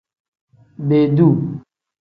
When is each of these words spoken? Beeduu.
Beeduu. 0.87 1.31